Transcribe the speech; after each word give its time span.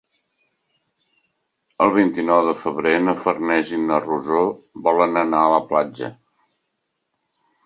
El 1.85 1.93
vint-i-nou 1.97 2.41
de 2.47 2.55
febrer 2.61 2.93
na 3.09 3.15
Farners 3.25 3.75
i 3.77 3.79
na 3.83 4.01
Rosó 4.07 4.41
volen 4.89 5.21
anar 5.27 5.45
a 5.45 5.53
la 5.59 5.61
platja. 5.69 6.11